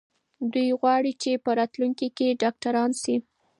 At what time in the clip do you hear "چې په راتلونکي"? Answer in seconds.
1.21-2.07